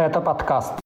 Это 0.00 0.22
подкаст. 0.22 0.79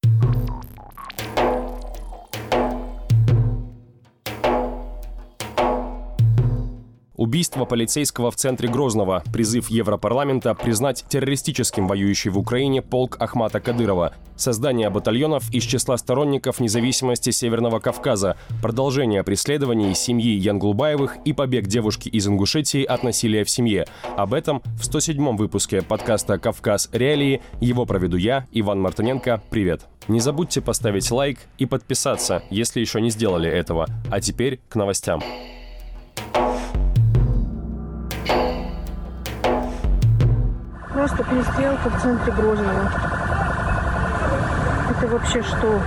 Убийство 7.16 7.64
полицейского 7.64 8.32
в 8.32 8.36
центре 8.36 8.68
Грозного, 8.68 9.22
призыв 9.32 9.70
Европарламента 9.70 10.52
признать 10.54 11.04
террористическим 11.08 11.86
воюющий 11.86 12.30
в 12.30 12.38
Украине 12.38 12.82
полк 12.82 13.16
Ахмата 13.20 13.60
Кадырова, 13.60 14.14
создание 14.36 14.90
батальонов 14.90 15.48
из 15.54 15.62
числа 15.62 15.96
сторонников 15.96 16.58
независимости 16.58 17.30
Северного 17.30 17.78
Кавказа, 17.78 18.36
продолжение 18.60 19.22
преследований 19.22 19.94
семьи 19.94 20.36
Янглубаевых 20.36 21.18
и 21.24 21.32
побег 21.32 21.68
девушки 21.68 22.08
из 22.08 22.26
Ингушетии 22.26 22.82
от 22.82 23.04
насилия 23.04 23.44
в 23.44 23.50
семье. 23.50 23.86
Об 24.16 24.34
этом 24.34 24.60
в 24.76 24.82
107-м 24.82 25.36
выпуске 25.36 25.82
подкаста 25.82 26.38
«Кавказ. 26.38 26.88
Реалии». 26.92 27.42
Его 27.60 27.86
проведу 27.86 28.16
я, 28.16 28.46
Иван 28.50 28.80
Мартыненко. 28.80 29.40
Привет. 29.50 29.82
Не 30.08 30.18
забудьте 30.18 30.60
поставить 30.60 31.08
лайк 31.12 31.38
и 31.58 31.66
подписаться, 31.66 32.42
если 32.50 32.80
еще 32.80 33.00
не 33.00 33.10
сделали 33.10 33.48
этого. 33.48 33.86
А 34.10 34.20
теперь 34.20 34.60
к 34.68 34.74
новостям. 34.74 35.22
Просто 41.04 41.22
перестрелка 41.24 41.90
в 41.90 42.00
центре 42.00 42.32
Грозного. 42.32 42.90
Это 44.88 45.06
вообще 45.06 45.42
что? 45.42 45.82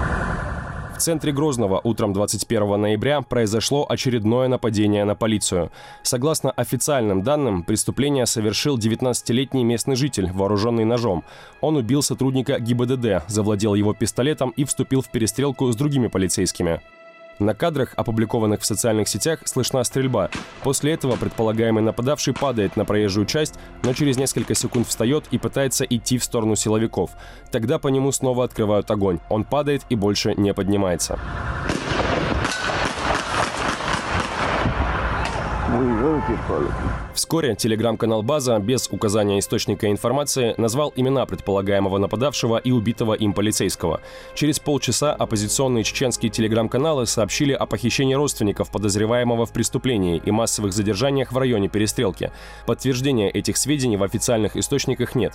В 0.95 0.99
центре 0.99 1.31
Грозного 1.31 1.81
утром 1.84 2.13
21 2.13 2.80
ноября 2.80 3.22
произошло 3.22 3.88
очередное 3.89 4.48
нападение 4.48 5.05
на 5.05 5.16
полицию. 5.16 5.72
Согласно 6.03 6.52
официальным 6.52 7.23
данным, 7.23 7.63
преступление 7.63 8.27
совершил 8.27 8.77
19-летний 8.77 9.63
местный 9.63 9.95
житель, 9.95 10.31
вооруженный 10.31 10.85
ножом. 10.85 11.23
Он 11.61 11.77
убил 11.77 12.03
сотрудника 12.03 12.59
ГИБДД, 12.59 13.23
завладел 13.27 13.73
его 13.73 13.95
пистолетом 13.95 14.52
и 14.52 14.66
вступил 14.66 15.02
в 15.02 15.09
перестрелку 15.09 15.72
с 15.72 15.75
другими 15.75 16.09
полицейскими. 16.09 16.80
На 17.39 17.53
кадрах, 17.53 17.93
опубликованных 17.95 18.61
в 18.61 18.66
социальных 18.66 19.07
сетях, 19.07 19.41
слышна 19.45 19.83
стрельба. 19.83 20.30
После 20.63 20.93
этого 20.93 21.16
предполагаемый 21.17 21.83
нападавший 21.83 22.33
падает 22.33 22.75
на 22.75 22.85
проезжую 22.85 23.27
часть, 23.27 23.55
но 23.83 23.93
через 23.93 24.17
несколько 24.17 24.55
секунд 24.55 24.88
встает 24.88 25.25
и 25.30 25.38
пытается 25.38 25.85
идти 25.85 26.17
в 26.17 26.23
сторону 26.23 26.55
силовиков. 26.55 27.11
Тогда 27.52 27.77
по 27.77 27.89
нему 27.89 28.11
снова 28.11 28.43
открывают 28.43 28.89
огонь. 28.89 29.19
Он 29.30 29.43
падает 29.43 29.83
и 29.89 29.95
больше 29.95 30.33
не 30.35 30.53
поднимается. 30.53 31.19
Вскоре 37.14 37.56
телеграм-канал 37.56 38.23
«База» 38.23 38.58
без 38.59 38.88
указания 38.89 39.39
источника 39.39 39.92
информации 39.92 40.56
назвал 40.58 40.94
имена 40.95 41.25
предполагаемого 41.25 41.97
нападавшего 41.97 42.58
и 42.58 42.72
убитого 42.72 43.14
им 43.14 43.33
полицейского. 43.33 44.02
Через 44.33 44.59
полчаса 44.59 45.14
оппозиционные 45.14 45.83
чеченские 45.83 46.31
телеграм-каналы 46.31 47.05
сообщили 47.05 47.53
о 47.53 47.66
похищении 47.66 48.14
родственников 48.14 48.72
подозреваемого 48.72 49.45
в 49.45 49.52
преступлении 49.52 50.22
и 50.23 50.31
массовых 50.31 50.73
задержаниях 50.73 51.31
в 51.31 51.38
районе 51.38 51.70
перестрелки. 51.70 52.31
Подтверждения 52.66 53.30
этих 53.30 53.58
сведений 53.58 53.98
в 53.98 54.03
официальных 54.03 54.55
источниках 54.55 55.16
нет. 55.16 55.33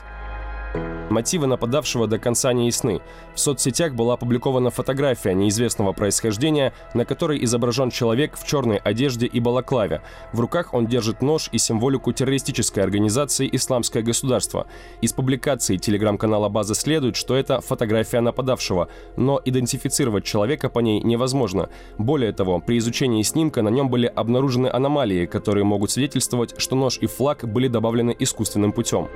Мотивы 1.12 1.46
нападавшего 1.46 2.06
до 2.06 2.18
конца 2.18 2.52
не 2.54 2.66
ясны. 2.66 3.02
В 3.34 3.40
соцсетях 3.40 3.92
была 3.92 4.14
опубликована 4.14 4.70
фотография 4.70 5.34
неизвестного 5.34 5.92
происхождения, 5.92 6.72
на 6.94 7.04
которой 7.04 7.44
изображен 7.44 7.90
человек 7.90 8.36
в 8.38 8.46
черной 8.46 8.78
одежде 8.78 9.26
и 9.26 9.38
балаклаве. 9.38 10.00
В 10.32 10.40
руках 10.40 10.72
он 10.72 10.86
держит 10.86 11.20
нож 11.20 11.50
и 11.52 11.58
символику 11.58 12.12
террористической 12.12 12.82
организации 12.82 13.46
«Исламское 13.52 14.02
государство». 14.02 14.66
Из 15.02 15.12
публикации 15.12 15.76
телеграм-канала 15.76 16.48
«База» 16.48 16.74
следует, 16.74 17.16
что 17.16 17.36
это 17.36 17.60
фотография 17.60 18.20
нападавшего, 18.20 18.88
но 19.18 19.38
идентифицировать 19.44 20.24
человека 20.24 20.70
по 20.70 20.78
ней 20.78 21.02
невозможно. 21.02 21.68
Более 21.98 22.32
того, 22.32 22.58
при 22.58 22.78
изучении 22.78 23.22
снимка 23.22 23.60
на 23.60 23.68
нем 23.68 23.90
были 23.90 24.06
обнаружены 24.06 24.68
аномалии, 24.68 25.26
которые 25.26 25.64
могут 25.64 25.90
свидетельствовать, 25.90 26.54
что 26.56 26.74
нож 26.74 26.96
и 26.98 27.06
флаг 27.06 27.46
были 27.46 27.68
добавлены 27.68 28.16
искусственным 28.18 28.72
путем. 28.72 29.08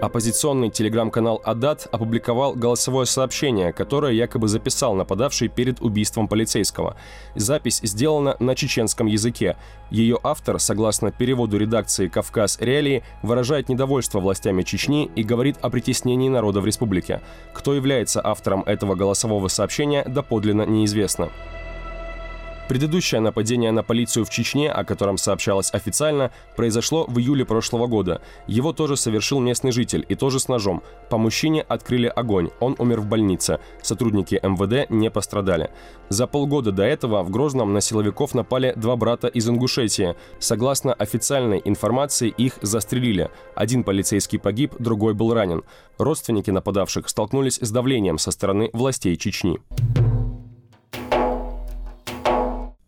Оппозиционный 0.00 0.68
телеграм-канал 0.68 1.40
«Адат» 1.42 1.88
опубликовал 1.90 2.52
голосовое 2.52 3.06
сообщение, 3.06 3.72
которое 3.72 4.12
якобы 4.12 4.46
записал 4.46 4.94
нападавший 4.94 5.48
перед 5.48 5.80
убийством 5.80 6.28
полицейского. 6.28 6.96
Запись 7.34 7.80
сделана 7.82 8.36
на 8.38 8.54
чеченском 8.54 9.06
языке. 9.06 9.56
Ее 9.90 10.18
автор, 10.22 10.60
согласно 10.60 11.12
переводу 11.12 11.56
редакции 11.56 12.08
«Кавказ 12.08 12.58
Реалии», 12.60 13.04
выражает 13.22 13.70
недовольство 13.70 14.20
властями 14.20 14.64
Чечни 14.64 15.10
и 15.16 15.22
говорит 15.22 15.56
о 15.62 15.70
притеснении 15.70 16.28
народа 16.28 16.60
в 16.60 16.66
республике. 16.66 17.22
Кто 17.54 17.72
является 17.72 18.20
автором 18.22 18.64
этого 18.64 18.96
голосового 18.96 19.48
сообщения, 19.48 20.04
доподлинно 20.04 20.66
неизвестно. 20.66 21.30
Предыдущее 22.68 23.20
нападение 23.20 23.70
на 23.70 23.84
полицию 23.84 24.24
в 24.24 24.30
Чечне, 24.30 24.70
о 24.70 24.84
котором 24.84 25.18
сообщалось 25.18 25.72
официально, 25.72 26.32
произошло 26.56 27.04
в 27.06 27.18
июле 27.18 27.44
прошлого 27.44 27.86
года. 27.86 28.20
Его 28.48 28.72
тоже 28.72 28.96
совершил 28.96 29.38
местный 29.38 29.70
житель 29.70 30.04
и 30.08 30.16
тоже 30.16 30.40
с 30.40 30.48
ножом. 30.48 30.82
По 31.08 31.16
мужчине 31.16 31.62
открыли 31.62 32.06
огонь, 32.06 32.50
он 32.58 32.74
умер 32.78 33.02
в 33.02 33.06
больнице. 33.06 33.60
Сотрудники 33.82 34.40
МВД 34.42 34.90
не 34.90 35.10
пострадали. 35.10 35.70
За 36.08 36.26
полгода 36.26 36.72
до 36.72 36.82
этого 36.82 37.22
в 37.22 37.30
Грозном 37.30 37.72
на 37.72 37.80
силовиков 37.80 38.34
напали 38.34 38.72
два 38.76 38.96
брата 38.96 39.28
из 39.28 39.48
Ингушетии. 39.48 40.16
Согласно 40.40 40.92
официальной 40.92 41.62
информации, 41.64 42.28
их 42.28 42.54
застрелили. 42.62 43.30
Один 43.54 43.84
полицейский 43.84 44.40
погиб, 44.40 44.74
другой 44.78 45.14
был 45.14 45.32
ранен. 45.32 45.62
Родственники 45.98 46.50
нападавших 46.50 47.08
столкнулись 47.08 47.58
с 47.60 47.70
давлением 47.70 48.18
со 48.18 48.32
стороны 48.32 48.70
властей 48.72 49.16
Чечни. 49.16 49.60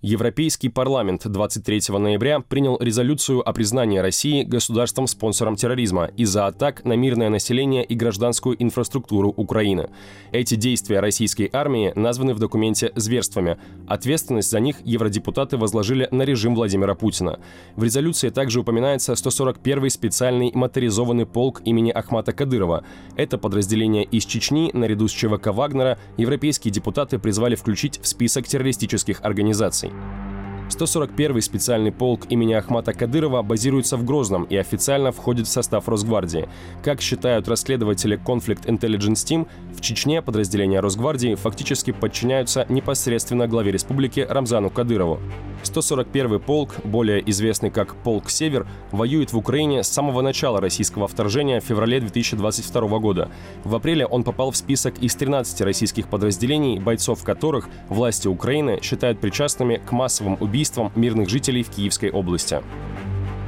Европейский 0.01 0.69
парламент 0.69 1.27
23 1.27 1.99
ноября 1.99 2.39
принял 2.39 2.79
резолюцию 2.79 3.41
о 3.41 3.53
признании 3.53 3.99
России 3.99 4.45
государством-спонсором 4.45 5.57
терроризма 5.57 6.05
из-за 6.17 6.47
атак 6.47 6.85
на 6.85 6.93
мирное 6.93 7.31
население 7.31 7.85
и 7.85 7.97
гражданскую 7.97 8.55
инфраструктуру 8.63 9.31
Украины. 9.31 9.91
Эти 10.31 10.55
действия 10.55 11.01
российской 11.01 11.51
армии 11.53 11.93
названы 11.97 12.35
в 12.35 12.39
документе 12.39 12.93
зверствами. 12.95 13.59
Ответственность 13.89 14.53
за 14.53 14.61
них 14.61 14.77
евродепутаты 14.85 15.57
возложили 15.57 16.07
на 16.13 16.23
режим 16.23 16.55
Владимира 16.55 16.95
Путина. 16.95 17.41
В 17.75 17.83
резолюции 17.83 18.29
также 18.29 18.61
упоминается 18.61 19.15
141-й 19.15 19.91
специальный 19.91 20.53
моторизованный 20.55 21.27
полк 21.27 21.61
имени 21.65 21.91
Ахмата 21.91 22.33
Кадырова. 22.33 22.85
Это 23.17 23.37
подразделение 23.37 24.05
из 24.05 24.27
Чечни, 24.27 24.71
наряду 24.75 25.09
с 25.09 25.11
ЧВК 25.11 25.49
Вагнера, 25.49 25.99
европейские 26.17 26.71
депутаты 26.71 27.19
призвали 27.19 27.57
включить 27.57 27.99
в 28.01 28.07
список 28.07 28.47
террористических 28.47 29.23
организаций. 29.25 29.88
nothing. 29.95 30.48
141-й 30.69 31.43
специальный 31.43 31.93
полк 31.93 32.27
имени 32.29 32.53
Ахмата 32.53 32.93
Кадырова 32.93 33.43
базируется 33.43 33.97
в 33.97 34.05
Грозном 34.05 34.45
и 34.45 34.57
официально 34.57 35.13
входит 35.13 35.47
в 35.47 35.51
состав 35.51 35.89
Росгвардии. 35.89 36.49
Как 36.83 37.01
считают 37.01 37.49
расследователи 37.49 38.21
Conflict 38.23 38.67
Intelligence 38.67 39.25
Team, 39.27 39.49
в 39.75 39.81
Чечне 39.81 40.21
подразделения 40.21 40.81
Росгвардии 40.81 41.35
фактически 41.35 41.93
подчиняются 41.93 42.67
непосредственно 42.69 43.49
главе 43.49 43.73
республики 43.73 44.27
Рамзану 44.29 44.71
Кадырову. 44.71 45.19
141-й 45.65 46.39
полк, 46.39 46.77
более 46.85 47.29
известный 47.31 47.71
как 47.71 47.97
Полк 47.97 48.31
Север, 48.31 48.67
воюет 48.93 49.33
в 49.33 49.39
Украине 49.39 49.83
с 49.83 49.89
самого 49.89 50.21
начала 50.21 50.61
российского 50.61 51.09
вторжения 51.09 51.61
в 51.61 51.65
феврале 51.65 52.01
2022 52.01 52.99
года. 52.99 53.31
В 53.65 53.75
апреле 53.75 54.07
он 54.07 54.23
попал 54.23 54.51
в 54.51 54.57
список 54.57 54.99
из 54.99 55.17
13 55.17 55.63
российских 55.63 56.09
подразделений, 56.09 56.79
бойцов 56.79 57.25
которых 57.25 57.69
власти 57.89 58.29
Украины 58.29 58.79
считают 58.83 59.21
причастными 59.21 59.81
к 59.85 59.91
массовым 59.93 60.37
убийствам 60.41 60.58
мирных 60.97 61.29
жителей 61.29 61.63
в 61.63 61.71
Киевской 61.71 62.11
области. 62.11 62.61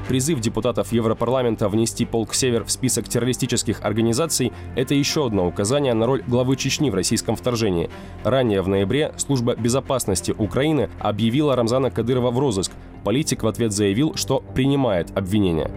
Призыв 0.09 0.41
депутатов 0.41 0.93
Европарламента 0.93 1.69
внести 1.69 2.05
полк 2.05 2.35
«Север» 2.35 2.65
в 2.65 2.71
список 2.73 3.09
террористических 3.09 3.81
организаций– 3.83 4.53
это 4.77 4.95
еще 4.95 5.27
одно 5.27 5.47
указание 5.47 5.95
на 5.95 6.05
роль 6.07 6.25
главы 6.27 6.57
Чечни 6.57 6.91
в 6.91 6.95
российском 6.95 7.37
вторжении. 7.37 7.91
Ранее 8.25 8.63
в 8.63 8.69
ноябре 8.69 9.13
Служба 9.19 9.55
безопасности 9.55 10.35
Украины 10.37 10.91
объявила 10.99 11.55
Рамзана 11.55 11.93
Кадырова 11.93 12.33
в 12.33 12.39
розыск. 12.41 12.73
Политик 13.05 13.45
в 13.45 13.47
ответ 13.47 13.73
заявил, 13.73 14.17
что 14.17 14.41
принимает 14.41 15.17
обвинения. 15.17 15.71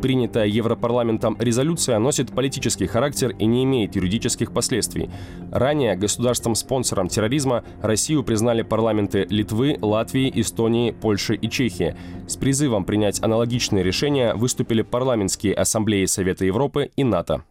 Принятая 0.00 0.46
Европарламентом 0.46 1.36
резолюция 1.40 1.98
носит 1.98 2.30
политический 2.30 2.86
характер 2.86 3.34
и 3.38 3.46
не 3.46 3.64
имеет 3.64 3.96
юридических 3.96 4.52
последствий. 4.52 5.10
Ранее 5.50 5.96
государством-спонсором 5.96 7.08
терроризма 7.08 7.64
Россию 7.82 8.22
признали 8.22 8.62
парламенты 8.62 9.26
Литвы, 9.28 9.76
Латвии, 9.80 10.32
Эстонии, 10.34 10.92
Польши 10.92 11.34
и 11.34 11.50
Чехии. 11.50 11.96
С 12.28 12.36
призывом 12.36 12.84
принять 12.84 13.20
аналогичные 13.22 13.82
решения 13.82 14.34
выступили 14.34 14.82
парламентские 14.82 15.54
ассамблеи 15.54 16.04
Совета 16.04 16.44
Европы 16.44 16.90
и 16.96 17.02
НАТО. 17.02 17.42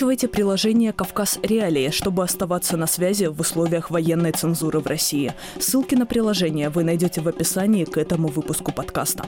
Скачивайте 0.00 0.28
приложение 0.28 0.94
«Кавказ 0.94 1.38
Реалии», 1.42 1.90
чтобы 1.90 2.24
оставаться 2.24 2.78
на 2.78 2.86
связи 2.86 3.26
в 3.26 3.38
условиях 3.38 3.90
военной 3.90 4.32
цензуры 4.32 4.80
в 4.80 4.86
России. 4.86 5.34
Ссылки 5.58 5.94
на 5.94 6.06
приложение 6.06 6.70
вы 6.70 6.84
найдете 6.84 7.20
в 7.20 7.28
описании 7.28 7.84
к 7.84 7.98
этому 7.98 8.28
выпуску 8.28 8.72
подкаста. 8.72 9.26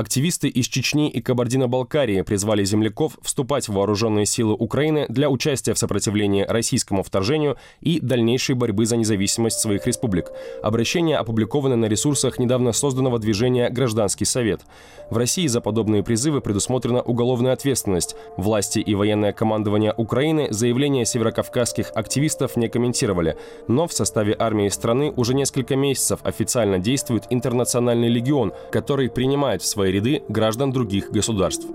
Активисты 0.00 0.48
из 0.48 0.64
Чечни 0.64 1.10
и 1.10 1.20
Кабардино-Балкарии 1.20 2.22
призвали 2.22 2.64
земляков 2.64 3.18
вступать 3.20 3.68
в 3.68 3.74
вооруженные 3.74 4.24
силы 4.24 4.54
Украины 4.54 5.04
для 5.10 5.28
участия 5.28 5.74
в 5.74 5.78
сопротивлении 5.78 6.42
российскому 6.48 7.02
вторжению 7.02 7.58
и 7.82 8.00
дальнейшей 8.00 8.54
борьбы 8.54 8.86
за 8.86 8.96
независимость 8.96 9.60
своих 9.60 9.86
республик. 9.86 10.32
Обращение 10.62 11.18
опубликовано 11.18 11.76
на 11.76 11.84
ресурсах 11.84 12.38
недавно 12.38 12.72
созданного 12.72 13.18
движения 13.18 13.68
«Гражданский 13.68 14.24
совет». 14.24 14.62
В 15.10 15.18
России 15.18 15.46
за 15.46 15.60
подобные 15.60 16.02
призывы 16.02 16.40
предусмотрена 16.40 17.02
уголовная 17.02 17.52
ответственность. 17.52 18.16
Власти 18.38 18.78
и 18.78 18.94
военное 18.94 19.34
командование 19.34 19.92
Украины 19.94 20.46
заявления 20.50 21.04
северокавказских 21.04 21.90
активистов 21.94 22.56
не 22.56 22.68
комментировали. 22.68 23.36
Но 23.68 23.86
в 23.86 23.92
составе 23.92 24.34
армии 24.38 24.68
страны 24.70 25.12
уже 25.14 25.34
несколько 25.34 25.76
месяцев 25.76 26.20
официально 26.22 26.78
действует 26.78 27.24
Интернациональный 27.28 28.08
легион, 28.08 28.54
который 28.72 29.10
принимает 29.10 29.60
в 29.60 29.66
свои 29.66 29.89
ряды 29.90 30.22
граждан 30.28 30.72
других 30.72 31.10
государств. 31.10 31.66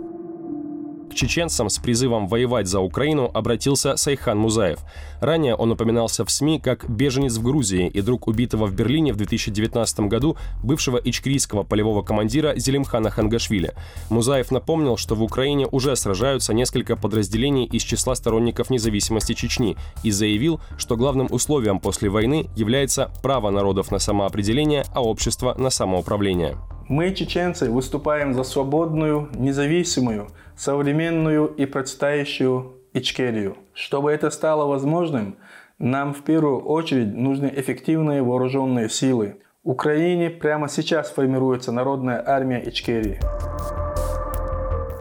К 1.16 1.18
чеченцам 1.18 1.70
с 1.70 1.78
призывом 1.78 2.28
воевать 2.28 2.68
за 2.68 2.82
Украину 2.82 3.32
обратился 3.34 3.96
Сайхан 3.96 4.38
Музаев. 4.38 4.80
Ранее 5.22 5.56
он 5.56 5.72
упоминался 5.72 6.26
в 6.26 6.30
СМИ 6.30 6.60
как 6.60 6.90
беженец 6.90 7.38
в 7.38 7.42
Грузии 7.42 7.88
и 7.88 8.02
друг 8.02 8.28
убитого 8.28 8.66
в 8.66 8.74
Берлине 8.74 9.14
в 9.14 9.16
2019 9.16 10.02
году 10.02 10.36
бывшего 10.62 10.98
ичкрийского 10.98 11.64
полевого 11.64 12.02
командира 12.02 12.54
Зелимхана 12.58 13.12
Хангашвили. 13.12 13.76
Музаев 14.10 14.52
напомнил, 14.52 14.98
что 14.98 15.16
в 15.16 15.24
Украине 15.24 15.68
уже 15.72 15.96
сражаются 15.96 16.54
несколько 16.54 16.98
подразделений 16.98 17.64
из 17.64 17.84
числа 17.84 18.16
сторонников 18.16 18.70
независимости 18.70 19.34
Чечни 19.34 19.78
и 20.04 20.12
заявил, 20.12 20.60
что 20.78 20.98
главным 20.98 21.28
условием 21.30 21.80
после 21.80 22.10
войны 22.10 22.50
является 22.58 23.10
право 23.24 23.52
народов 23.52 23.90
на 23.90 24.00
самоопределение, 24.00 24.84
а 24.94 25.02
общество 25.02 25.56
на 25.58 25.70
самоуправление. 25.70 26.58
Мы, 26.88 27.16
чеченцы, 27.16 27.72
выступаем 27.72 28.36
за 28.36 28.44
свободную, 28.44 29.30
независимую, 29.34 30.28
современную 30.56 31.48
и 31.48 31.66
процветающую 31.66 32.74
Ичкерию. 32.94 33.58
Чтобы 33.74 34.12
это 34.12 34.30
стало 34.30 34.68
возможным, 34.68 35.36
нам 35.80 36.14
в 36.14 36.24
первую 36.24 36.60
очередь 36.60 37.16
нужны 37.16 37.52
эффективные 37.56 38.22
вооруженные 38.22 38.90
силы. 38.90 39.38
В 39.64 39.72
Украине 39.72 40.30
прямо 40.30 40.70
сейчас 40.70 41.10
формируется 41.10 41.72
народная 41.72 42.24
армия 42.24 42.62
Ичкерии 42.64 43.20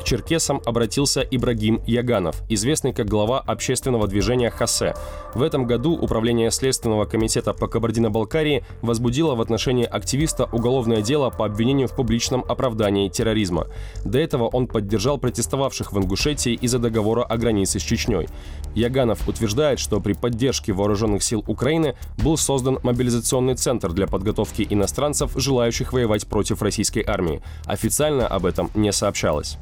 черкесам 0.05 0.61
обратился 0.65 1.23
Ибрагим 1.23 1.83
Яганов, 1.87 2.43
известный 2.49 2.93
как 2.93 3.07
глава 3.07 3.41
общественного 3.41 4.07
движения 4.07 4.51
«Хасе». 4.51 4.95
В 5.35 5.43
этом 5.43 5.67
году 5.67 5.97
Управление 5.97 6.51
Следственного 6.51 7.07
комитета 7.07 7.53
по 7.53 7.67
Кабардино-Балкарии 7.67 8.65
возбудило 8.83 9.35
в 9.35 9.41
отношении 9.41 9.85
активиста 9.85 10.45
уголовное 10.53 11.03
дело 11.03 11.31
по 11.31 11.47
обвинению 11.47 11.89
в 11.89 11.97
публичном 11.97 12.45
оправдании 12.47 13.09
терроризма. 13.09 13.67
До 14.05 14.19
этого 14.19 14.47
он 14.47 14.67
поддержал 14.67 15.19
протестовавших 15.19 15.93
в 15.93 15.99
Ингушетии 15.99 16.53
из-за 16.55 16.79
договора 16.79 17.25
о 17.25 17.37
границе 17.37 17.81
с 17.81 17.83
Чечней. 17.83 18.29
Яганов 18.75 19.27
утверждает, 19.27 19.79
что 19.79 20.01
при 20.01 20.13
поддержке 20.13 20.73
вооруженных 20.73 21.23
сил 21.23 21.43
Украины 21.47 21.97
был 22.19 22.37
создан 22.37 22.79
мобилизационный 22.83 23.55
центр 23.55 23.93
для 23.93 24.07
подготовки 24.07 24.67
иностранцев, 24.69 25.33
желающих 25.37 25.93
воевать 25.93 26.27
против 26.27 26.63
российской 26.63 27.05
армии. 27.07 27.43
Официально 27.65 28.27
об 28.27 28.47
этом 28.47 28.71
не 28.75 28.93
сообщалось. 28.93 29.59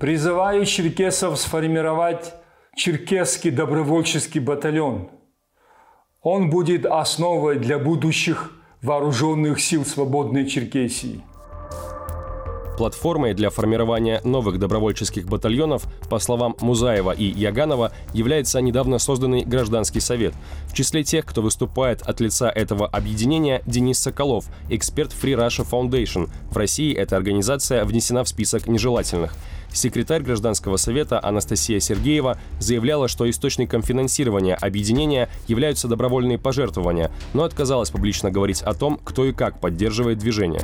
Призываю 0.00 0.64
черкесов 0.64 1.38
сформировать 1.38 2.32
черкесский 2.74 3.50
добровольческий 3.50 4.40
батальон. 4.40 5.10
Он 6.22 6.48
будет 6.48 6.86
основой 6.86 7.58
для 7.58 7.78
будущих 7.78 8.50
вооруженных 8.80 9.60
сил 9.60 9.84
свободной 9.84 10.46
Черкесии. 10.46 11.20
Платформой 12.78 13.34
для 13.34 13.50
формирования 13.50 14.22
новых 14.24 14.58
добровольческих 14.58 15.26
батальонов, 15.26 15.82
по 16.08 16.18
словам 16.18 16.56
Музаева 16.62 17.10
и 17.10 17.24
Яганова, 17.24 17.92
является 18.14 18.58
недавно 18.62 18.98
созданный 18.98 19.44
Гражданский 19.44 20.00
совет. 20.00 20.32
В 20.68 20.72
числе 20.72 21.04
тех, 21.04 21.26
кто 21.26 21.42
выступает 21.42 22.00
от 22.00 22.20
лица 22.20 22.48
этого 22.48 22.86
объединения, 22.86 23.60
Денис 23.66 23.98
Соколов, 23.98 24.46
эксперт 24.70 25.12
Free 25.12 25.36
Russia 25.36 25.68
Foundation. 25.70 26.30
В 26.50 26.56
России 26.56 26.94
эта 26.94 27.16
организация 27.16 27.84
внесена 27.84 28.24
в 28.24 28.28
список 28.30 28.66
нежелательных. 28.66 29.34
Секретарь 29.72 30.22
гражданского 30.22 30.76
совета 30.76 31.22
Анастасия 31.22 31.80
Сергеева 31.80 32.38
заявляла, 32.58 33.08
что 33.08 33.28
источником 33.28 33.82
финансирования 33.82 34.54
объединения 34.54 35.28
являются 35.46 35.88
добровольные 35.88 36.38
пожертвования, 36.38 37.10
но 37.34 37.44
отказалась 37.44 37.90
публично 37.90 38.30
говорить 38.30 38.62
о 38.62 38.74
том, 38.74 39.00
кто 39.02 39.24
и 39.24 39.32
как 39.32 39.60
поддерживает 39.60 40.18
движение. 40.18 40.62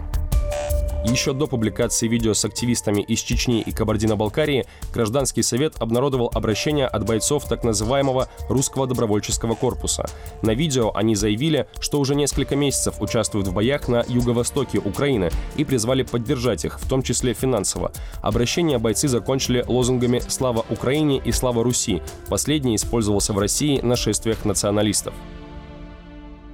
Еще 1.04 1.32
до 1.32 1.46
публикации 1.46 2.08
видео 2.08 2.34
с 2.34 2.44
активистами 2.44 3.00
из 3.00 3.20
Чечни 3.20 3.60
и 3.60 3.70
Кабардино-Балкарии 3.70 4.66
Гражданский 4.92 5.42
совет 5.42 5.74
обнародовал 5.78 6.30
обращение 6.34 6.86
от 6.86 7.06
бойцов 7.06 7.46
так 7.46 7.62
называемого 7.64 8.28
русского 8.48 8.86
добровольческого 8.86 9.54
корпуса. 9.54 10.06
На 10.42 10.52
видео 10.52 10.92
они 10.94 11.14
заявили, 11.14 11.68
что 11.80 12.00
уже 12.00 12.14
несколько 12.14 12.56
месяцев 12.56 13.00
участвуют 13.00 13.46
в 13.46 13.54
боях 13.54 13.88
на 13.88 14.04
юго-востоке 14.08 14.78
Украины 14.78 15.30
и 15.56 15.64
призвали 15.64 16.02
поддержать 16.02 16.64
их, 16.64 16.80
в 16.80 16.88
том 16.88 17.02
числе 17.02 17.34
финансово. 17.34 17.92
Обращение 18.22 18.78
бойцы 18.78 19.08
закончили 19.08 19.64
лозунгами 19.66 20.20
«Слава 20.26 20.64
Украине» 20.70 21.20
и 21.24 21.30
«Слава 21.30 21.62
Руси». 21.62 22.02
Последний 22.28 22.76
использовался 22.76 23.32
в 23.32 23.38
России 23.38 23.80
на 23.80 23.96
шествиях 23.96 24.44
националистов. 24.44 25.14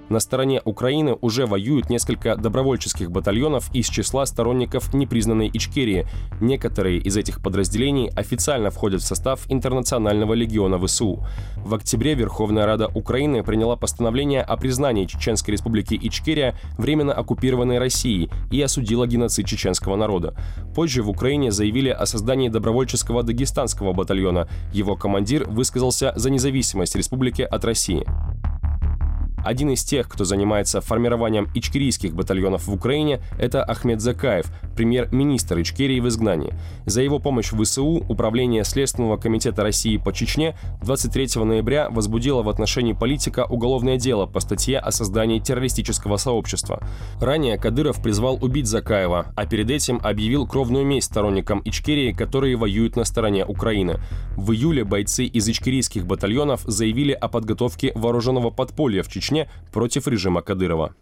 На 0.08 0.20
стороне 0.20 0.60
Украины 0.64 1.16
уже 1.20 1.46
воюют 1.46 1.88
несколько 1.88 2.36
добровольческих 2.36 3.10
батальонов 3.10 3.74
из 3.74 3.88
числа 3.88 4.26
сторонников 4.26 4.92
непризнанной 4.92 5.50
Ичкерии. 5.52 6.06
Некоторые 6.40 6.98
из 6.98 7.16
этих 7.16 7.42
подразделений 7.42 8.10
официально 8.10 8.70
входят 8.70 9.00
в 9.00 9.06
состав 9.06 9.46
Интернационального 9.48 10.34
легиона 10.34 10.78
ВСУ. 10.78 11.24
В 11.56 11.74
октябре 11.74 12.14
Верховная 12.14 12.66
Рада 12.66 12.88
Украины 12.88 13.42
приняла 13.42 13.76
постановление 13.76 14.42
о 14.42 14.56
признании 14.56 15.06
Чеченской 15.06 15.52
республики 15.52 15.98
Ичкерия 16.00 16.58
временно 16.76 17.12
оккупированной 17.12 17.78
Россией 17.78 18.30
и 18.50 18.60
осудила 18.60 19.06
геноцид 19.06 19.46
чеченского 19.46 19.96
народа. 19.96 20.34
Позже 20.74 21.02
в 21.02 21.08
Украине 21.08 21.52
заявили 21.52 21.88
о 21.88 22.06
создании 22.06 22.48
добровольческого 22.48 23.22
дагестанского 23.22 23.92
батальона. 23.92 24.48
Его 24.72 24.96
командир 24.96 25.48
высказался 25.48 26.12
за 26.16 26.30
независимость 26.30 26.96
республики 26.96 27.42
от 27.42 27.64
России. 27.64 28.04
Один 29.44 29.70
из 29.70 29.82
тех, 29.82 30.08
кто 30.08 30.24
занимается 30.24 30.80
формированием 30.80 31.48
ичкерийских 31.54 32.14
батальонов 32.14 32.66
в 32.66 32.72
Украине, 32.72 33.20
это 33.38 33.64
Ахмед 33.64 34.00
Закаев, 34.00 34.46
премьер-министр 34.76 35.60
Ичкерии 35.60 36.00
в 36.00 36.08
изгнании. 36.08 36.54
За 36.86 37.02
его 37.02 37.18
помощь 37.18 37.52
в 37.52 37.62
ВСУ 37.62 38.04
Управление 38.08 38.64
Следственного 38.64 39.16
комитета 39.16 39.62
России 39.62 39.96
по 39.96 40.12
Чечне 40.12 40.56
23 40.82 41.42
ноября 41.42 41.90
возбудило 41.90 42.42
в 42.42 42.48
отношении 42.48 42.92
политика 42.92 43.44
уголовное 43.44 43.96
дело 43.96 44.26
по 44.26 44.40
статье 44.40 44.78
о 44.78 44.92
создании 44.92 45.40
террористического 45.40 46.16
сообщества. 46.16 46.82
Ранее 47.20 47.58
Кадыров 47.58 48.00
призвал 48.02 48.38
убить 48.42 48.66
Закаева, 48.66 49.26
а 49.34 49.46
перед 49.46 49.70
этим 49.70 50.00
объявил 50.02 50.46
кровную 50.46 50.86
месть 50.86 51.08
сторонникам 51.08 51.62
Ичкерии, 51.64 52.12
которые 52.12 52.56
воюют 52.56 52.96
на 52.96 53.04
стороне 53.04 53.44
Украины. 53.44 53.98
В 54.36 54.52
июле 54.52 54.84
бойцы 54.84 55.24
из 55.24 55.48
ичкерийских 55.48 56.06
батальонов 56.06 56.62
заявили 56.64 57.12
о 57.12 57.28
подготовке 57.28 57.92
вооруженного 57.94 58.50
подполья 58.50 59.02
в 59.02 59.08
Чечне 59.08 59.31
Чечне 59.32 59.48
против 59.72 60.06
режима 60.08 60.42
Кадырова. 60.42 60.94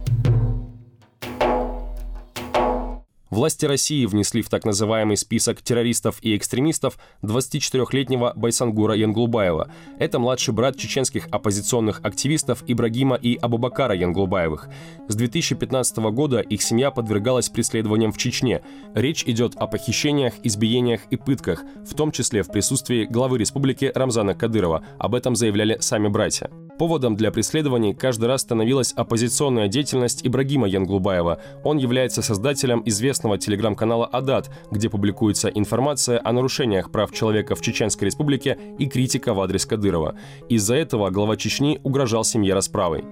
Власти 3.31 3.65
России 3.65 4.07
внесли 4.07 4.43
в 4.43 4.49
так 4.49 4.65
называемый 4.65 5.17
список 5.17 5.63
террористов 5.63 6.19
и 6.21 6.37
экстремистов 6.37 6.99
24-летнего 7.23 8.33
Байсангура 8.35 8.95
Янглубаева. 8.95 9.71
Это 10.01 10.19
младший 10.19 10.53
брат 10.53 10.77
чеченских 10.77 11.29
оппозиционных 11.31 12.01
активистов 12.03 12.65
Ибрагима 12.67 13.15
и 13.15 13.37
Абубакара 13.37 13.95
Янглубаевых. 13.95 14.69
С 15.09 15.15
2015 15.15 15.99
года 16.13 16.41
их 16.41 16.61
семья 16.61 16.91
подвергалась 16.91 17.49
преследованиям 17.49 18.11
в 18.11 18.19
Чечне. 18.19 18.63
Речь 18.95 19.25
идет 19.25 19.55
о 19.57 19.69
похищениях, 19.69 20.35
избиениях 20.43 21.01
и 21.11 21.17
пытках, 21.17 21.63
в 21.89 21.95
том 21.95 22.11
числе 22.11 22.43
в 22.43 22.49
присутствии 22.49 23.05
главы 23.05 23.39
республики 23.39 23.93
Рамзана 23.95 24.35
Кадырова. 24.35 24.85
Об 24.99 25.15
этом 25.15 25.37
заявляли 25.37 25.79
сами 25.81 26.09
братья. 26.09 26.51
Поводом 26.81 27.15
для 27.15 27.31
преследований 27.31 27.93
каждый 27.93 28.25
раз 28.25 28.41
становилась 28.41 28.95
оппозиционная 28.97 29.69
деятельность 29.69 30.27
Ибрагима 30.27 30.67
Янглубаева. 30.67 31.39
Он 31.63 31.77
является 31.77 32.23
создателем 32.23 32.83
известного 32.87 33.37
телеграм-канала 33.37 34.07
«Адат», 34.07 34.49
где 34.71 34.89
публикуется 34.89 35.51
информация 35.51 36.23
о 36.25 36.33
нарушениях 36.33 36.91
прав 36.91 37.13
человека 37.13 37.55
в 37.55 37.61
Чеченской 37.61 38.07
республике 38.07 38.57
и 38.79 38.87
критика 38.87 39.35
в 39.35 39.43
адрес 39.43 39.67
Кадырова. 39.67 40.15
Из-за 40.49 40.75
этого 40.75 41.11
глава 41.11 41.37
Чечни 41.37 41.79
угрожал 41.85 42.25
семье 42.25 42.55
расправой. 42.55 43.05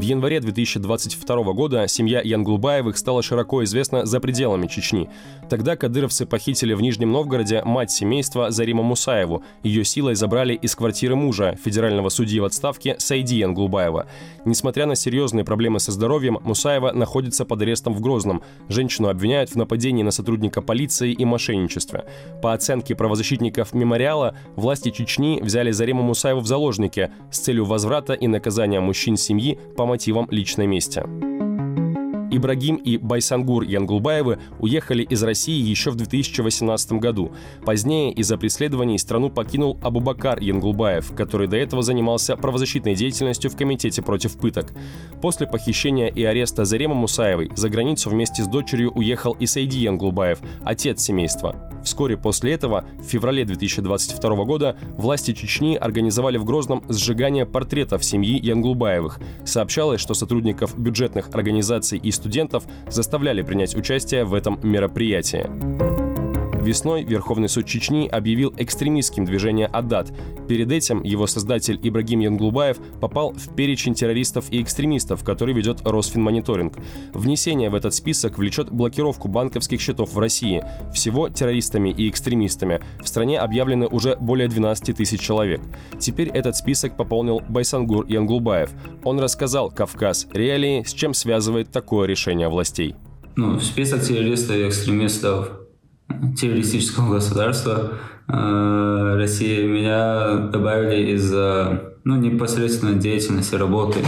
В 0.00 0.02
январе 0.02 0.40
2022 0.40 1.52
года 1.52 1.86
семья 1.86 2.22
Янглубаевых 2.24 2.96
стала 2.96 3.22
широко 3.22 3.62
известна 3.64 4.06
за 4.06 4.18
пределами 4.18 4.66
Чечни. 4.66 5.10
Тогда 5.50 5.76
кадыровцы 5.76 6.24
похитили 6.24 6.72
в 6.72 6.80
Нижнем 6.80 7.12
Новгороде 7.12 7.60
мать 7.66 7.90
семейства 7.90 8.50
Зарима 8.50 8.82
Мусаеву. 8.82 9.42
Ее 9.62 9.84
силой 9.84 10.14
забрали 10.14 10.54
из 10.54 10.74
квартиры 10.74 11.16
мужа, 11.16 11.54
федерального 11.62 12.08
судьи 12.08 12.40
в 12.40 12.46
отставке 12.46 12.96
Сайди 12.98 13.36
Янглубаева. 13.40 14.06
Несмотря 14.46 14.86
на 14.86 14.94
серьезные 14.94 15.44
проблемы 15.44 15.80
со 15.80 15.92
здоровьем, 15.92 16.38
Мусаева 16.44 16.92
находится 16.92 17.44
под 17.44 17.60
арестом 17.60 17.92
в 17.92 18.00
Грозном. 18.00 18.40
Женщину 18.70 19.10
обвиняют 19.10 19.50
в 19.50 19.56
нападении 19.56 20.02
на 20.02 20.12
сотрудника 20.12 20.62
полиции 20.62 21.12
и 21.12 21.26
мошенничестве. 21.26 22.06
По 22.40 22.54
оценке 22.54 22.94
правозащитников 22.94 23.74
мемориала, 23.74 24.34
власти 24.56 24.90
Чечни 24.92 25.40
взяли 25.42 25.72
Зарима 25.72 26.00
Мусаеву 26.00 26.40
в 26.40 26.46
заложники 26.46 27.10
с 27.30 27.38
целью 27.38 27.66
возврата 27.66 28.14
и 28.14 28.28
наказания 28.28 28.80
мужчин 28.80 29.18
семьи 29.18 29.58
по 29.76 29.89
мотивам 29.90 30.28
личной 30.30 30.66
мести. 30.66 31.02
Ибрагим 32.30 32.76
и 32.76 32.96
Байсангур 32.96 33.62
Янгулбаевы 33.62 34.38
уехали 34.58 35.02
из 35.02 35.22
России 35.22 35.60
еще 35.60 35.90
в 35.90 35.96
2018 35.96 36.92
году. 36.92 37.32
Позднее 37.64 38.12
из-за 38.12 38.38
преследований 38.38 38.98
страну 38.98 39.30
покинул 39.30 39.78
Абубакар 39.82 40.40
Янгулбаев, 40.40 41.14
который 41.14 41.48
до 41.48 41.56
этого 41.56 41.82
занимался 41.82 42.36
правозащитной 42.36 42.94
деятельностью 42.94 43.50
в 43.50 43.56
Комитете 43.56 44.02
против 44.02 44.36
пыток. 44.38 44.72
После 45.20 45.46
похищения 45.46 46.08
и 46.08 46.22
ареста 46.22 46.64
Зарема 46.64 46.94
Мусаевой 46.94 47.50
за 47.56 47.68
границу 47.68 48.10
вместе 48.10 48.42
с 48.42 48.46
дочерью 48.46 48.92
уехал 48.92 49.32
и 49.32 49.46
Сайди 49.46 49.80
Янгулбаев, 49.80 50.38
отец 50.64 51.02
семейства. 51.02 51.70
Вскоре 51.82 52.16
после 52.16 52.52
этого, 52.52 52.84
в 52.98 53.04
феврале 53.04 53.44
2022 53.44 54.44
года, 54.44 54.76
власти 54.96 55.32
Чечни 55.32 55.76
организовали 55.76 56.36
в 56.36 56.44
Грозном 56.44 56.84
сжигание 56.88 57.46
портретов 57.46 58.04
семьи 58.04 58.38
Янгулбаевых. 58.38 59.18
Сообщалось, 59.44 60.00
что 60.00 60.14
сотрудников 60.14 60.78
бюджетных 60.78 61.30
организаций 61.32 61.98
и 61.98 62.10
студентов 62.20 62.64
заставляли 62.88 63.42
принять 63.42 63.74
участие 63.74 64.24
в 64.24 64.34
этом 64.34 64.60
мероприятии. 64.62 65.89
Весной 66.60 67.04
Верховный 67.04 67.48
суд 67.48 67.64
Чечни 67.64 68.06
объявил 68.06 68.52
экстремистским 68.58 69.24
движение 69.24 69.66
«Адат». 69.66 70.12
Перед 70.46 70.70
этим 70.70 71.02
его 71.02 71.26
создатель 71.26 71.80
Ибрагим 71.82 72.20
Янглубаев 72.20 72.78
попал 73.00 73.32
в 73.32 73.54
перечень 73.54 73.94
террористов 73.94 74.44
и 74.50 74.60
экстремистов, 74.60 75.24
который 75.24 75.54
ведет 75.54 75.80
Росфинмониторинг. 75.84 76.74
Внесение 77.14 77.70
в 77.70 77.74
этот 77.74 77.94
список 77.94 78.36
влечет 78.36 78.70
блокировку 78.70 79.28
банковских 79.28 79.80
счетов 79.80 80.12
в 80.12 80.18
России. 80.18 80.62
Всего 80.92 81.30
террористами 81.30 81.90
и 81.90 82.10
экстремистами 82.10 82.80
в 83.02 83.08
стране 83.08 83.38
объявлены 83.40 83.86
уже 83.86 84.16
более 84.16 84.48
12 84.48 84.94
тысяч 84.94 85.20
человек. 85.20 85.62
Теперь 85.98 86.28
этот 86.28 86.56
список 86.56 86.94
пополнил 86.94 87.40
Байсангур 87.48 88.06
Янглубаев. 88.06 88.70
Он 89.02 89.18
рассказал 89.18 89.70
«Кавказ. 89.70 90.28
Реалии», 90.34 90.82
с 90.82 90.92
чем 90.92 91.14
связывает 91.14 91.70
такое 91.70 92.06
решение 92.06 92.48
властей. 92.48 92.96
Ну, 93.36 93.58
список 93.60 94.02
террористов 94.02 94.56
и 94.56 94.68
экстремистов 94.68 95.59
террористического 96.36 97.14
государства 97.14 97.92
э, 98.28 99.14
России 99.16 99.66
меня 99.66 100.48
добавили 100.52 101.12
из-за 101.12 101.90
ну, 102.04 102.16
непосредственной 102.16 102.98
деятельности, 102.98 103.54
работы 103.54 104.00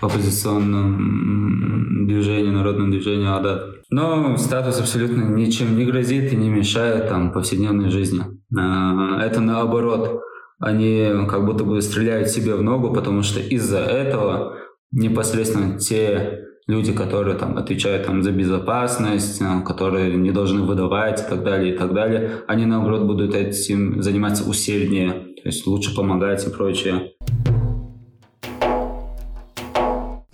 в 0.00 0.06
оппозиционном 0.06 2.06
движении, 2.06 2.50
народном 2.50 2.90
движении 2.90 3.26
Адат. 3.26 3.62
Но 3.90 4.36
статус 4.36 4.80
абсолютно 4.80 5.22
ничем 5.22 5.76
не 5.76 5.84
грозит 5.84 6.32
и 6.32 6.36
не 6.36 6.48
мешает 6.48 7.08
там 7.08 7.32
повседневной 7.32 7.90
жизни. 7.90 8.24
Э, 8.56 9.20
это 9.20 9.40
наоборот. 9.40 10.22
Они 10.58 11.10
как 11.28 11.46
будто 11.46 11.64
бы 11.64 11.80
стреляют 11.80 12.28
себе 12.28 12.54
в 12.54 12.62
ногу, 12.62 12.92
потому 12.92 13.22
что 13.22 13.40
из-за 13.40 13.78
этого 13.78 14.58
непосредственно 14.92 15.78
те 15.78 16.49
люди, 16.70 16.92
которые 16.92 17.36
там 17.36 17.58
отвечают 17.58 18.06
там 18.06 18.22
за 18.22 18.30
безопасность, 18.30 19.42
э, 19.42 19.62
которые 19.66 20.16
не 20.16 20.30
должны 20.30 20.62
выдавать 20.62 21.20
и 21.20 21.28
так 21.28 21.42
далее, 21.42 21.74
и 21.74 21.78
так 21.78 21.92
далее, 21.92 22.30
они 22.46 22.66
наоборот 22.66 23.02
будут 23.02 23.34
этим 23.34 24.02
заниматься 24.02 24.48
усерднее, 24.48 25.10
то 25.10 25.48
есть 25.48 25.66
лучше 25.66 25.94
помогать 25.94 26.46
и 26.46 26.50
прочее. 26.50 27.12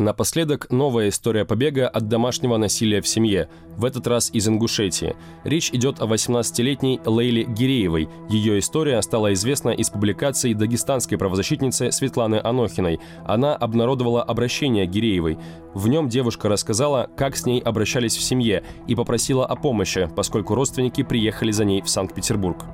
Напоследок 0.06 0.70
новая 0.70 1.08
история 1.08 1.44
побега 1.44 1.88
от 1.88 2.06
домашнего 2.06 2.56
насилия 2.58 3.00
в 3.00 3.08
семье, 3.08 3.48
в 3.76 3.84
этот 3.84 4.06
раз 4.06 4.30
из 4.32 4.46
Ингушетии. 4.46 5.16
Речь 5.42 5.70
идет 5.72 6.00
о 6.00 6.04
18-летней 6.04 7.00
Лейле 7.04 7.42
Гиреевой. 7.42 8.08
Ее 8.30 8.60
история 8.60 9.02
стала 9.02 9.32
известна 9.32 9.70
из 9.70 9.90
публикации 9.90 10.52
дагестанской 10.52 11.18
правозащитницы 11.18 11.90
Светланы 11.90 12.36
Анохиной. 12.36 13.00
Она 13.24 13.56
обнародовала 13.56 14.22
обращение 14.22 14.86
Гиреевой. 14.86 15.38
В 15.74 15.88
нем 15.88 16.08
девушка 16.08 16.48
рассказала, 16.48 17.10
как 17.16 17.36
с 17.36 17.44
ней 17.44 17.58
обращались 17.58 18.16
в 18.16 18.22
семье 18.22 18.62
и 18.86 18.94
попросила 18.94 19.44
о 19.44 19.56
помощи, 19.56 20.08
поскольку 20.14 20.54
родственники 20.54 21.02
приехали 21.02 21.50
за 21.50 21.64
ней 21.64 21.82
в 21.82 21.88
Санкт-Петербург. 21.88 22.64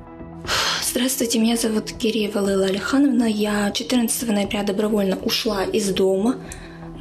Здравствуйте, 0.83 1.39
меня 1.39 1.57
зовут 1.57 1.93
Киреева 1.93 2.41
Лейла 2.41 2.67
Алихановна. 2.67 3.25
Я 3.25 3.71
14 3.71 4.29
ноября 4.29 4.65
добровольно 4.65 5.17
ушла 5.17 5.65
из 5.65 5.89
дома 5.95 6.37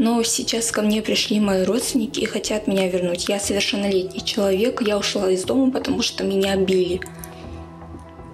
но 0.02 0.24
сейчас 0.24 0.72
ко 0.72 0.82
мне 0.82 1.04
пришли 1.04 1.40
мои 1.40 1.64
родственники 1.64 2.22
и 2.22 2.26
хотят 2.26 2.66
меня 2.66 2.88
вернуть. 2.88 3.30
Я 3.30 3.40
совершеннолетний 3.40 4.22
человек, 4.22 4.82
я 4.82 4.98
ушла 4.98 5.30
из 5.30 5.44
дома, 5.44 5.72
потому 5.72 6.02
что 6.02 6.24
меня 6.24 6.56
били. 6.56 7.02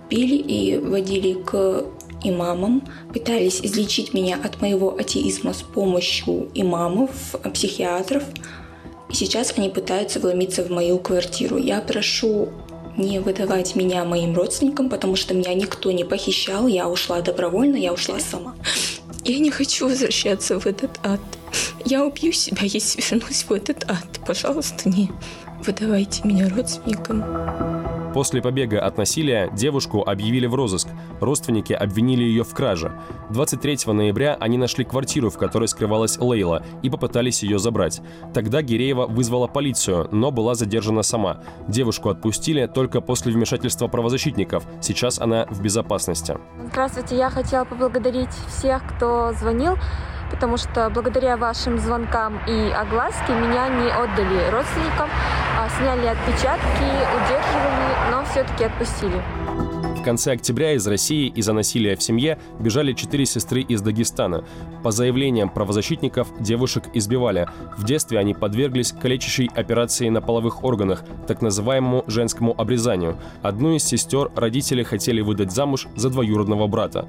Били 0.10 0.36
и 0.36 0.78
водили 0.78 1.34
к 1.34 1.84
имамам, 2.24 2.88
пытались 3.12 3.60
излечить 3.60 4.14
меня 4.14 4.40
от 4.42 4.62
моего 4.62 4.96
атеизма 4.98 5.54
с 5.54 5.62
помощью 5.62 6.50
имамов, 6.54 7.36
психиатров. 7.54 8.24
И 9.10 9.14
сейчас 9.14 9.54
они 9.58 9.68
пытаются 9.68 10.22
вломиться 10.22 10.64
в 10.64 10.70
мою 10.70 11.00
квартиру. 11.00 11.58
Я 11.58 11.82
прошу 11.82 12.48
не 12.96 13.20
выдавать 13.20 13.76
меня 13.76 14.06
моим 14.06 14.34
родственникам, 14.38 14.90
потому 14.90 15.18
что 15.18 15.34
меня 15.34 15.54
никто 15.54 15.92
не 15.92 16.06
похищал. 16.06 16.66
Я 16.68 16.88
ушла 16.88 17.20
добровольно, 17.20 17.76
я 17.76 17.92
ушла 17.92 18.22
сама. 18.22 18.56
Я 19.26 19.40
не 19.40 19.52
хочу 19.52 19.90
возвращаться 19.90 20.58
в 20.58 20.66
этот 20.66 20.92
ад. 21.04 21.20
Я 21.86 22.06
убью 22.06 22.32
себя, 22.32 22.63
если 22.63 23.01
вернусь 23.01 23.44
в 23.44 23.51
этот 23.51 23.89
ад. 23.89 24.20
Пожалуйста, 24.25 24.89
не 24.89 25.10
выдавайте 25.66 26.27
меня 26.27 26.50
родственникам. 26.50 27.24
После 28.13 28.42
побега 28.42 28.84
от 28.84 28.98
насилия 28.98 29.50
девушку 29.54 30.01
объявили 30.01 30.48
в 30.48 30.56
розыск. 30.56 30.88
Родственники 31.20 31.74
обвинили 31.74 32.24
ее 32.24 32.44
в 32.44 32.51
краже. 32.54 32.92
23 33.30 33.94
ноября 33.94 34.36
они 34.39 34.58
нашли 34.58 34.86
квартиру, 34.86 35.30
в 35.30 35.38
которой 35.38 35.68
скрывалась 35.68 36.18
Лейла, 36.18 36.63
и 36.82 36.89
попытались 36.89 37.44
ее 37.44 37.60
забрать. 37.60 38.01
Тогда 38.34 38.63
Гиреева 38.63 39.06
вызвала 39.06 39.46
полицию, 39.48 40.08
но 40.12 40.32
была 40.32 40.56
задержана 40.56 41.04
сама. 41.04 41.44
Девушку 41.68 42.10
отпустили 42.10 42.66
только 42.66 43.01
после 43.01 43.32
вмешательства 43.32 43.88
правозащитников. 43.88 44.66
Сейчас 44.82 45.20
она 45.20 45.46
в 45.51 45.62
безопасности. 45.62 46.38
Здравствуйте, 46.72 47.18
я 47.18 47.30
хотела 47.30 47.66
поблагодарить 47.66 48.34
всех, 48.48 48.82
кто 48.96 49.34
звонил 49.34 49.75
потому 50.29 50.57
что 50.57 50.89
благодаря 50.89 51.38
вашим 51.38 51.79
звонкам 51.79 52.39
и 52.48 52.72
огласке 52.72 53.34
меня 53.34 53.67
не 53.67 53.89
отдали 53.89 54.50
родственникам, 54.51 55.10
а 55.60 55.69
сняли 55.69 56.07
отпечатки, 56.07 56.88
удерживали, 57.15 58.12
но 58.12 58.24
все-таки 58.25 58.65
отпустили. 58.65 59.76
Конце 60.08 60.32
октября 60.32 60.72
из 60.72 60.88
России 60.88 61.28
из-за 61.36 61.52
насилия 61.52 61.98
в 61.98 62.02
семье 62.02 62.40
бежали 62.62 62.94
четыре 62.94 63.26
сестры 63.26 63.60
из 63.60 63.82
Дагестана. 63.82 64.46
По 64.82 64.92
заявлениям 64.92 65.50
правозащитников, 65.50 66.30
девушек 66.40 66.86
избивали. 66.94 67.50
В 67.78 67.84
детстве 67.84 68.18
они 68.18 68.34
подверглись 68.34 68.94
калечащей 68.94 69.50
операции 69.54 70.08
на 70.08 70.22
половых 70.22 70.64
органах, 70.64 71.04
так 71.28 71.42
называемому 71.42 72.06
женскому 72.08 72.56
обрезанию. 72.58 73.20
Одну 73.42 73.76
из 73.76 73.84
сестер 73.84 74.32
родители 74.34 74.82
хотели 74.82 75.20
выдать 75.20 75.52
замуж 75.52 75.88
за 75.98 76.10
двоюродного 76.10 76.68
брата. 76.68 77.06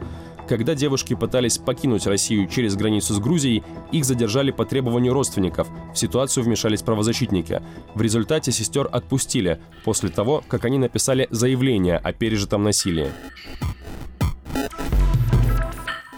Когда 0.48 0.74
девушки 0.74 1.14
пытались 1.14 1.58
покинуть 1.58 2.06
Россию 2.06 2.48
через 2.48 2.74
границу 2.74 3.12
с 3.12 3.18
Грузией, 3.20 3.62
их 3.92 4.06
задержали 4.06 4.50
по 4.50 4.64
требованию 4.64 5.12
родственников. 5.12 5.68
В 5.92 5.98
ситуацию 5.98 6.42
вмешались 6.42 6.80
правозащитники. 6.80 7.60
В 7.94 8.00
результате 8.00 8.50
сестер 8.50 8.88
отпустили 8.90 9.60
после 9.84 10.08
того, 10.08 10.42
как 10.48 10.64
они 10.64 10.78
написали 10.78 11.28
заявление 11.30 11.98
о 11.98 12.12
пережитом 12.12 12.64
насилии. 12.64 12.87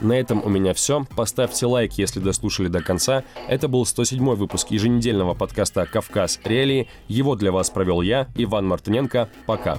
На 0.00 0.14
этом 0.14 0.42
у 0.44 0.48
меня 0.48 0.72
все. 0.72 1.04
Поставьте 1.14 1.66
лайк, 1.66 1.92
если 1.98 2.20
дослушали 2.20 2.68
до 2.68 2.82
конца. 2.82 3.22
Это 3.48 3.68
был 3.68 3.84
107 3.84 4.34
выпуск 4.34 4.70
еженедельного 4.70 5.34
подкаста 5.34 5.86
«Кавказ. 5.86 6.40
Реалии». 6.44 6.88
Его 7.08 7.36
для 7.36 7.52
вас 7.52 7.68
провел 7.70 8.00
я, 8.00 8.28
Иван 8.34 8.66
Мартыненко. 8.66 9.28
Пока. 9.46 9.78